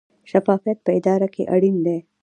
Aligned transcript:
شفافیت 0.31 0.77
په 0.85 0.91
اداره 0.99 1.27
کې 1.33 1.43
اړین 1.53 1.77
دی 1.85 1.97